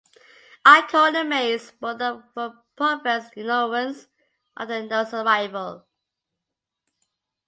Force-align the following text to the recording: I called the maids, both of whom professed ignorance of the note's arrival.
I 0.65 0.81
called 0.81 1.13
the 1.13 1.23
maids, 1.23 1.73
both 1.79 2.01
of 2.01 2.23
whom 2.33 2.59
professed 2.75 3.33
ignorance 3.37 4.07
of 4.57 4.67
the 4.67 4.81
note's 4.81 5.13
arrival. 5.13 5.85